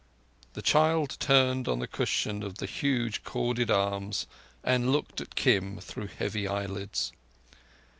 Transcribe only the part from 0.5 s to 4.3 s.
The child turned on the cushion of the huge corded arms